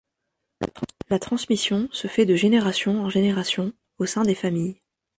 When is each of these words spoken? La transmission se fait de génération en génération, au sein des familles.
La 1.09 1.19
transmission 1.19 1.87
se 1.91 2.07
fait 2.07 2.25
de 2.25 2.33
génération 2.35 3.03
en 3.03 3.09
génération, 3.11 3.71
au 3.99 4.07
sein 4.07 4.23
des 4.23 4.33
familles. 4.33 4.79